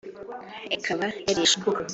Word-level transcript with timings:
ikaba 0.75 1.05
yarishwe 1.27 1.67